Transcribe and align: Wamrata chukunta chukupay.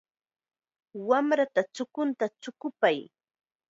Wamrata 1.07 1.61
chukunta 1.75 2.25
chukupay. 2.41 2.97